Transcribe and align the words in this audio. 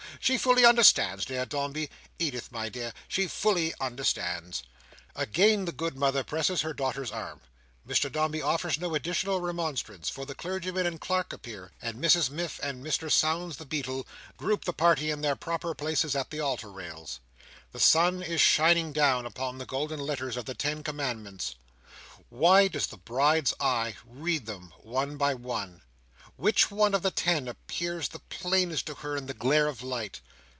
She 0.23 0.37
fully 0.37 0.63
understands, 0.65 1.25
dear 1.25 1.47
Dombey. 1.47 1.89
Edith, 2.19 2.51
my 2.51 2.69
dear,—she 2.69 3.25
fully 3.25 3.73
understands." 3.81 4.61
Again, 5.15 5.65
the 5.65 5.71
good 5.71 5.95
mother 5.97 6.23
presses 6.23 6.61
her 6.61 6.75
daughter's 6.75 7.09
arm. 7.11 7.41
Mr 7.87 8.11
Dombey 8.11 8.39
offers 8.39 8.79
no 8.79 8.93
additional 8.93 9.41
remonstrance; 9.41 10.09
for 10.09 10.27
the 10.27 10.35
clergyman 10.35 10.85
and 10.85 11.01
clerk 11.01 11.33
appear; 11.33 11.71
and 11.81 11.95
Mrs 11.97 12.29
Miff, 12.29 12.59
and 12.61 12.85
Mr 12.85 13.11
Sownds 13.11 13.57
the 13.57 13.65
Beadle, 13.65 14.05
group 14.37 14.65
the 14.65 14.73
party 14.73 15.09
in 15.09 15.21
their 15.21 15.35
proper 15.35 15.73
places 15.73 16.15
at 16.15 16.29
the 16.29 16.39
altar 16.39 16.69
rails. 16.71 17.19
The 17.71 17.79
sun 17.79 18.21
is 18.21 18.39
shining 18.39 18.93
down, 18.93 19.25
upon 19.25 19.57
the 19.57 19.65
golden 19.65 19.99
letters 19.99 20.37
of 20.37 20.45
the 20.45 20.53
ten 20.53 20.83
commandments. 20.83 21.55
Why 22.29 22.67
does 22.67 22.85
the 22.85 22.97
Bride's 22.97 23.55
eye 23.59 23.95
read 24.05 24.45
them, 24.45 24.71
one 24.83 25.17
by 25.17 25.33
one? 25.33 25.81
Which 26.37 26.71
one 26.71 26.95
of 26.95 27.01
all 27.05 27.09
the 27.11 27.11
ten 27.11 27.47
appears 27.47 28.07
the 28.07 28.17
plainest 28.17 28.87
to 28.87 28.95
her 28.95 29.15
in 29.15 29.27
the 29.27 29.33
glare 29.35 29.67
of 29.67 29.83
light? 29.83 30.21